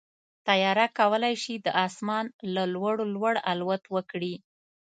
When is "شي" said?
1.43-1.53